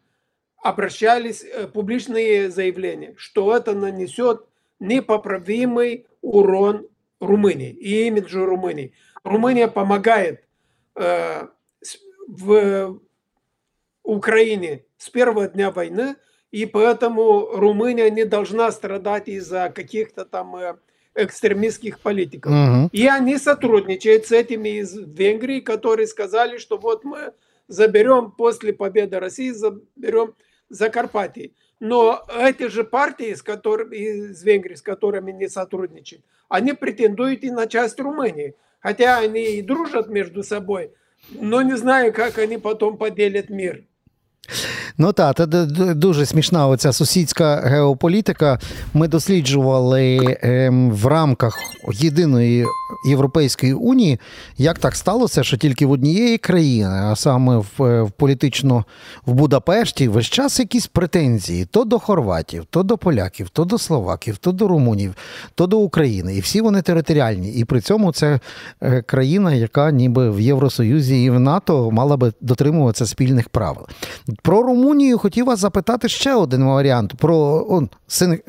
обращались 0.61 1.43
э, 1.43 1.67
публичные 1.67 2.49
заявления, 2.49 3.13
что 3.17 3.55
это 3.55 3.73
нанесет 3.73 4.45
непоправимый 4.79 6.05
урон 6.21 6.87
Румынии 7.19 7.71
и 7.71 8.07
имиджу 8.07 8.45
Румынии. 8.45 8.93
Румыния 9.23 9.67
помогает 9.67 10.43
э, 10.95 11.47
в 12.27 12.99
Украине 14.03 14.85
с 14.97 15.09
первого 15.09 15.47
дня 15.47 15.71
войны, 15.71 16.15
и 16.51 16.65
поэтому 16.65 17.47
Румыния 17.53 18.09
не 18.09 18.25
должна 18.25 18.71
страдать 18.71 19.27
из-за 19.27 19.71
каких-то 19.73 20.25
там 20.25 20.55
э, 20.55 20.75
экстремистских 21.15 21.99
политиков. 21.99 22.51
Угу. 22.51 22.89
И 22.91 23.07
они 23.07 23.37
сотрудничают 23.37 24.25
с 24.25 24.31
этими 24.31 24.79
из 24.79 24.95
Венгрии, 24.95 25.59
которые 25.59 26.07
сказали, 26.07 26.57
что 26.57 26.77
вот 26.77 27.03
мы 27.03 27.33
заберем 27.71 28.31
после 28.31 28.73
победы 28.73 29.19
России, 29.19 29.51
заберем 29.51 30.35
Закарпатье. 30.69 31.51
Но 31.79 32.25
эти 32.37 32.67
же 32.67 32.83
партии, 32.83 33.33
с 33.33 33.41
которыми, 33.41 33.95
из 33.95 34.43
Венгрии, 34.43 34.75
с 34.75 34.81
которыми 34.81 35.31
не 35.31 35.49
сотрудничают, 35.49 36.23
они 36.49 36.73
претендуют 36.73 37.43
и 37.43 37.49
на 37.49 37.65
часть 37.67 37.99
Румынии. 37.99 38.55
Хотя 38.79 39.19
они 39.19 39.57
и 39.57 39.61
дружат 39.61 40.07
между 40.07 40.43
собой, 40.43 40.91
но 41.29 41.61
не 41.61 41.77
знаю, 41.77 42.13
как 42.13 42.37
они 42.37 42.57
потом 42.57 42.97
поделят 42.97 43.49
мир. 43.49 43.85
Ну 44.97 45.13
так, 45.13 45.35
це 45.35 45.45
дуже 45.95 46.25
смішна 46.25 46.67
оця 46.67 46.93
сусідська 46.93 47.55
геополітика. 47.55 48.59
Ми 48.93 49.07
досліджували 49.07 50.37
ем, 50.41 50.91
в 50.91 51.07
рамках 51.07 51.57
єдиної 51.93 52.65
Європейської 53.05 53.73
унії, 53.73 54.19
як 54.57 54.79
так 54.79 54.95
сталося, 54.95 55.43
що 55.43 55.57
тільки 55.57 55.85
в 55.85 55.91
однієї 55.91 56.37
країни, 56.37 57.01
а 57.03 57.15
саме 57.15 57.57
в, 57.57 57.83
е, 57.83 58.01
в 58.01 58.11
політично 58.11 58.85
в 59.25 59.33
Будапешті, 59.33 60.07
весь 60.07 60.25
час 60.25 60.59
якісь 60.59 60.87
претензії 60.87 61.65
то 61.65 61.83
до 61.83 61.99
хорватів, 61.99 62.65
то 62.69 62.83
до 62.83 62.97
поляків, 62.97 63.49
то 63.49 63.65
до 63.65 63.77
словаків, 63.77 64.37
то 64.37 64.51
до 64.51 64.67
румунів, 64.67 65.13
то 65.55 65.67
до 65.67 65.79
України. 65.79 66.35
І 66.35 66.39
всі 66.39 66.61
вони 66.61 66.81
територіальні. 66.81 67.51
І 67.51 67.65
при 67.65 67.81
цьому 67.81 68.11
це 68.11 68.39
е, 68.81 69.01
країна, 69.01 69.53
яка 69.53 69.91
ніби 69.91 70.31
в 70.31 70.39
Євросоюзі 70.39 71.23
і 71.23 71.29
в 71.29 71.39
НАТО 71.39 71.91
мала 71.91 72.17
би 72.17 72.33
дотримуватися 72.41 73.05
спільних 73.05 73.49
правил. 73.49 73.87
Про 74.41 74.63
Румунію 74.63 75.17
хотів 75.17 75.45
вас 75.45 75.59
запитати 75.59 76.09
ще 76.09 76.35
один 76.35 76.63
варіант: 76.63 77.13
про 77.17 77.67
он, 77.69 77.89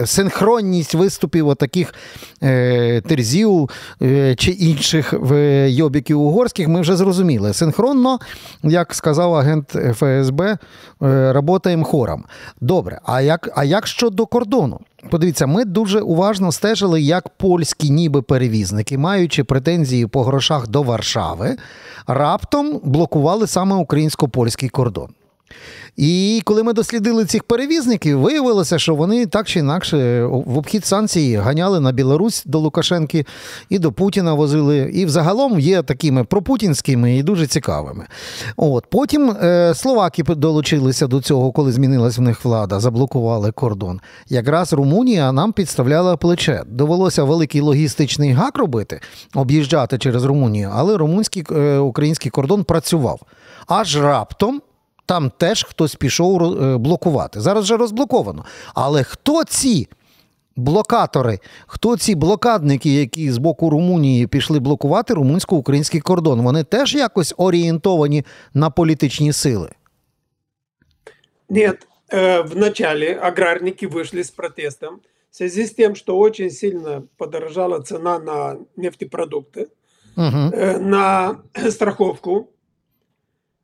синхронність 0.04 0.94
виступів 0.94 1.48
отаких 1.48 1.94
е, 2.42 3.00
терзів 3.00 3.70
е, 4.02 4.34
чи 4.34 4.50
інших 4.50 5.12
в 5.12 5.68
йобіків 5.70 6.20
угорських. 6.20 6.68
Ми 6.68 6.80
вже 6.80 6.96
зрозуміли. 6.96 7.52
Синхронно, 7.52 8.18
як 8.62 8.94
сказав 8.94 9.34
агент 9.34 9.76
ФСБ, 9.94 10.58
е, 11.02 11.32
работаємо 11.32 11.84
хором. 11.84 12.24
Добре, 12.60 13.00
а 13.04 13.20
як, 13.20 13.48
а 13.56 13.64
як 13.64 13.86
щодо 13.86 14.26
кордону? 14.26 14.80
Подивіться, 15.10 15.46
ми 15.46 15.64
дуже 15.64 16.00
уважно 16.00 16.52
стежили, 16.52 17.02
як 17.02 17.28
польські 17.28 17.90
ніби 17.90 18.22
перевізники, 18.22 18.98
маючи 18.98 19.44
претензії 19.44 20.06
по 20.06 20.22
грошах 20.22 20.68
до 20.68 20.82
Варшави, 20.82 21.56
раптом 22.06 22.80
блокували 22.84 23.46
саме 23.46 23.76
українсько-польський 23.76 24.68
кордон. 24.68 25.08
І 25.96 26.42
коли 26.44 26.62
ми 26.62 26.72
дослідили 26.72 27.24
цих 27.24 27.44
перевізників, 27.44 28.20
виявилося, 28.20 28.78
що 28.78 28.94
вони 28.94 29.26
так 29.26 29.46
чи 29.46 29.58
інакше 29.58 30.24
в 30.24 30.58
обхід 30.58 30.86
санкцій 30.86 31.36
ганяли 31.36 31.80
на 31.80 31.92
Білорусь 31.92 32.42
до 32.46 32.58
Лукашенки 32.58 33.26
і 33.68 33.78
до 33.78 33.92
Путіна 33.92 34.34
возили. 34.34 34.78
І 34.78 35.04
взагалом 35.04 35.60
є 35.60 35.82
такими 35.82 36.24
пропутінськими 36.24 37.16
і 37.16 37.22
дуже 37.22 37.46
цікавими. 37.46 38.06
От 38.56 38.86
Потім 38.90 39.30
е, 39.30 39.74
словаки 39.74 40.22
долучилися 40.22 41.06
до 41.06 41.20
цього, 41.20 41.52
коли 41.52 41.72
змінилась 41.72 42.18
в 42.18 42.20
них 42.20 42.44
влада, 42.44 42.80
заблокували 42.80 43.52
кордон. 43.52 44.00
Якраз 44.28 44.72
Румунія 44.72 45.32
нам 45.32 45.52
підставляла 45.52 46.16
плече. 46.16 46.62
Довелося 46.66 47.24
великий 47.24 47.60
логістичний 47.60 48.32
гак 48.32 48.58
робити, 48.58 49.00
об'їжджати 49.34 49.98
через 49.98 50.24
Румунію, 50.24 50.70
але 50.74 50.96
румунський 50.96 51.44
е, 51.50 51.78
український 51.78 52.30
кордон 52.30 52.64
працював. 52.64 53.20
Аж 53.66 53.96
раптом 53.96 54.62
там 55.05 55.31
теж 55.37 55.63
хтось 55.63 55.95
пішов 55.95 56.43
е, 56.43 56.77
блокувати. 56.77 57.41
Зараз 57.41 57.63
вже 57.63 57.77
розблоковано. 57.77 58.45
Але 58.73 59.03
хто 59.03 59.43
ці 59.43 59.87
блокатори, 60.55 61.39
хто 61.67 61.97
ці 61.97 62.15
блокадники, 62.15 62.89
які 62.89 63.31
з 63.31 63.37
боку 63.37 63.69
Румунії 63.69 64.27
пішли 64.27 64.59
блокувати 64.59 65.13
румунсько-український 65.13 66.01
кордон? 66.01 66.41
Вони 66.41 66.63
теж 66.63 66.95
якось 66.95 67.33
орієнтовані 67.37 68.25
на 68.53 68.69
політичні 68.69 69.33
сили? 69.33 69.69
Нет, 71.49 71.87
э, 72.11 72.41
вначале 72.41 73.13
аграрники 73.21 73.87
вышли 73.87 74.19
с 74.19 74.31
протестом 74.31 74.99
в 75.31 75.35
связи 75.35 75.61
с 75.61 75.71
тем, 75.71 75.95
что 75.95 76.17
очень 76.17 76.51
сильно 76.51 77.03
подорожала 77.17 77.79
цена 77.79 78.19
на 78.19 78.57
нефтепродукты, 78.75 79.67
угу. 80.17 80.51
на 80.79 81.37
страховку 81.69 82.47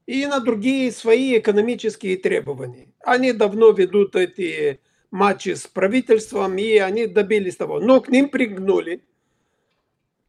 и 0.08 0.24
на 0.24 0.40
другие 0.40 0.90
свои 0.90 1.38
экономические 1.38 2.16
требования. 2.16 2.88
Они 3.04 3.32
давно 3.32 3.72
ведут 3.72 4.16
эти 4.16 4.80
матчи 5.10 5.54
с 5.54 5.66
правительством, 5.66 6.56
и 6.56 6.78
они 6.78 7.06
добились 7.06 7.56
того. 7.56 7.78
Но 7.78 8.00
к 8.00 8.08
ним 8.08 8.30
пригнули 8.30 9.02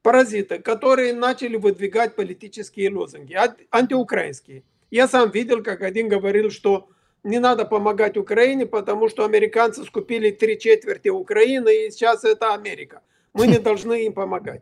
паразиты, 0.02 0.60
которые 0.60 1.14
начали 1.14 1.56
выдвигать 1.56 2.18
политические 2.18 2.92
лозунги, 2.92 3.38
антиукраинские. 3.72 4.64
Я 4.92 5.08
сам 5.08 5.32
видел, 5.32 5.64
как 5.64 5.82
один 5.82 6.10
говорил, 6.10 6.52
что 6.52 6.90
не 7.24 7.40
надо 7.40 7.64
помогать 7.64 8.18
Украине, 8.18 8.66
потому 8.66 9.08
что 9.08 9.24
американцы 9.24 9.86
скупили 9.86 10.32
три 10.32 10.60
четверти 10.60 11.08
Украины, 11.08 11.88
и 11.88 11.92
сейчас 11.92 12.26
это 12.26 12.54
Америка. 12.54 13.02
Мы 13.32 13.48
не 13.48 13.60
должны 13.68 14.06
им 14.06 14.12
помогать. 14.12 14.62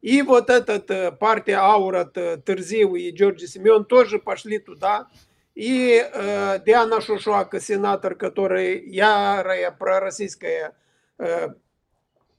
И 0.00 0.22
вот 0.22 0.48
этот 0.50 0.90
э, 0.90 1.12
партия 1.12 1.56
Аурат, 1.56 2.16
э, 2.16 2.40
Терзив 2.44 2.94
и 2.94 3.10
Джорджи 3.10 3.46
Семен 3.46 3.84
тоже 3.84 4.18
пошли 4.18 4.58
туда. 4.58 5.08
И 5.54 6.00
э, 6.00 6.60
Диана 6.64 7.00
Шушуака, 7.00 7.60
сенатор, 7.60 8.14
который 8.14 8.88
ярая 8.88 9.72
пророссийская 9.72 10.76
э, 11.18 11.48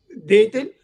деятель, 0.10 0.78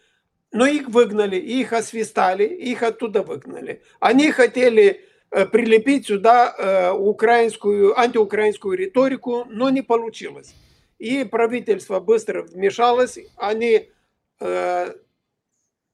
но 0.52 0.66
их 0.66 0.90
выгнали, 0.90 1.38
их 1.38 1.72
освистали, 1.72 2.44
их 2.44 2.84
оттуда 2.84 3.24
выгнали. 3.24 3.82
Они 4.02 4.32
хотели 4.32 5.02
э, 5.32 5.46
прилепить 5.46 6.08
сюда 6.08 6.54
э, 6.58 6.92
украинскую, 6.92 7.98
антиукраинскую 7.98 8.78
риторику, 8.78 9.46
но 9.50 9.70
не 9.70 9.82
получилось. 9.82 10.56
И 11.00 11.24
правительство 11.24 12.02
быстро 12.02 12.42
вмешалось, 12.42 13.18
они 13.38 13.90
э, 14.40 14.94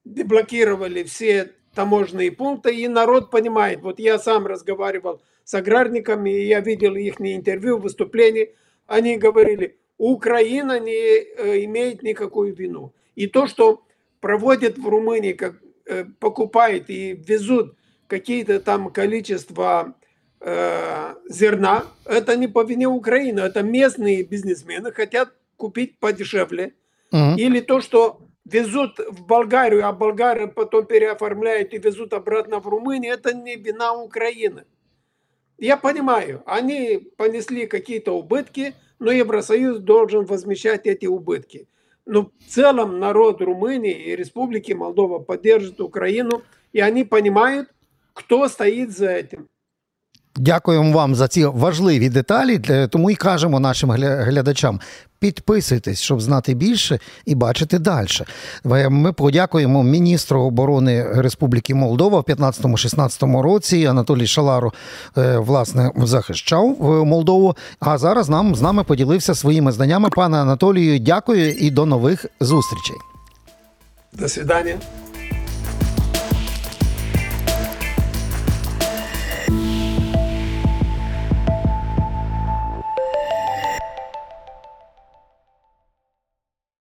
деблокировали 0.05 1.03
все 1.03 1.51
таможенные 1.73 2.31
пункты, 2.31 2.75
и 2.75 2.87
народ 2.87 3.31
понимает. 3.31 3.81
Вот 3.81 3.99
я 3.99 4.19
сам 4.19 4.45
разговаривал 4.45 5.21
с 5.43 5.53
аграрниками, 5.53 6.29
и 6.29 6.47
я 6.47 6.59
видел 6.59 6.95
их 6.95 7.21
интервью, 7.21 7.77
выступления. 7.77 8.49
Они 8.87 9.17
говорили, 9.17 9.77
Украина 9.97 10.79
не 10.79 10.93
э, 10.93 11.63
имеет 11.65 12.03
никакую 12.03 12.53
вину. 12.55 12.93
И 13.15 13.27
то, 13.27 13.47
что 13.47 13.83
проводят 14.19 14.77
в 14.77 14.87
Румынии, 14.87 15.33
как 15.33 15.55
э, 15.85 16.05
покупают 16.19 16.89
и 16.89 17.13
везут 17.13 17.75
какие-то 18.07 18.59
там 18.59 18.91
количество 18.91 19.95
э, 20.39 21.15
зерна, 21.29 21.85
это 22.05 22.35
не 22.35 22.47
по 22.47 22.63
вине 22.63 22.87
Украины, 22.87 23.41
это 23.41 23.63
местные 23.63 24.23
бизнесмены 24.23 24.91
хотят 24.91 25.33
купить 25.55 25.99
подешевле. 25.99 26.73
Мгм. 27.11 27.35
Или 27.35 27.59
то, 27.59 27.81
что 27.81 28.21
везут 28.51 28.99
в 28.99 29.25
Болгарию, 29.25 29.87
а 29.87 29.93
болгары 29.93 30.47
потом 30.47 30.85
переоформляют 30.85 31.73
и 31.73 31.77
везут 31.77 32.13
обратно 32.13 32.59
в 32.59 32.67
Румынию, 32.67 33.13
это 33.13 33.33
не 33.33 33.55
вина 33.55 33.93
Украины. 33.93 34.65
Я 35.57 35.77
понимаю, 35.77 36.41
они 36.45 36.97
понесли 37.17 37.67
какие-то 37.67 38.13
убытки, 38.13 38.73
но 38.99 39.11
Евросоюз 39.11 39.79
должен 39.79 40.25
возмещать 40.25 40.87
эти 40.87 41.05
убытки. 41.05 41.67
Но 42.05 42.23
в 42.23 42.49
целом 42.49 42.99
народ 42.99 43.41
Румынии 43.41 43.93
и 43.93 44.15
Республики 44.15 44.73
Молдова 44.73 45.19
поддержит 45.19 45.79
Украину, 45.79 46.41
и 46.73 46.79
они 46.79 47.03
понимают, 47.03 47.69
кто 48.13 48.47
стоит 48.47 48.91
за 48.91 49.11
этим. 49.11 49.50
Дякуємо 50.35 50.91
вам 50.91 51.15
за 51.15 51.27
ці 51.27 51.45
важливі 51.45 52.09
деталі. 52.09 52.59
Тому 52.89 53.11
і 53.11 53.15
кажемо 53.15 53.59
нашим 53.59 53.91
гля- 53.91 54.23
глядачам: 54.23 54.79
підписуйтесь, 55.19 56.01
щоб 56.01 56.21
знати 56.21 56.53
більше 56.53 56.99
і 57.25 57.35
бачити 57.35 57.79
далі. 57.79 58.07
Ми 58.89 59.13
подякуємо 59.13 59.83
міністру 59.83 60.41
оборони 60.41 61.03
Республіки 61.13 61.75
Молдова 61.75 62.19
в 62.19 62.23
15-16 62.23 63.41
році. 63.41 63.85
Анатолій 63.85 64.27
Шаларо 64.27 64.73
е, 65.17 65.37
власне 65.37 65.91
захищав 65.97 66.77
е, 66.81 66.83
Молдову. 67.05 67.55
А 67.79 67.97
зараз 67.97 68.29
нам 68.29 68.55
з 68.55 68.61
нами 68.61 68.83
поділився 68.83 69.35
своїми 69.35 69.71
знаннями. 69.71 70.09
Пане 70.09 70.37
Анатолію, 70.37 70.99
дякую 70.99 71.51
і 71.53 71.71
до 71.71 71.85
нових 71.85 72.25
зустрічей. 72.39 72.95
До 74.13 74.29
свидания. 74.29 74.77